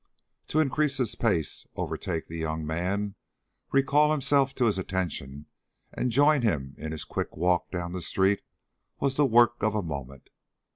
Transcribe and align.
To 0.47 0.59
increase 0.59 0.97
his 0.97 1.13
pace, 1.13 1.67
overtake 1.75 2.25
the 2.25 2.39
young 2.39 2.65
man, 2.65 3.13
recall 3.71 4.09
himself 4.11 4.55
to 4.55 4.65
his 4.65 4.79
attention, 4.79 5.45
and 5.93 6.09
join 6.09 6.41
him 6.41 6.73
in 6.79 6.91
his 6.91 7.03
quick 7.03 7.37
walk 7.37 7.69
down 7.69 7.91
the 7.91 8.01
street, 8.01 8.41
was 8.99 9.15
the 9.15 9.27
work 9.27 9.61
of 9.61 9.75
a 9.75 9.83
moment. 9.83 10.31